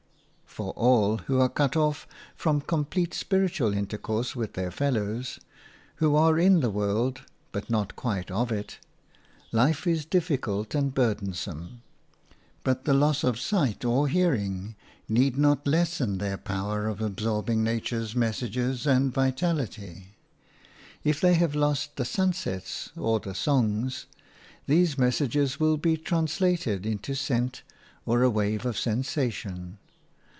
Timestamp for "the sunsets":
21.95-22.91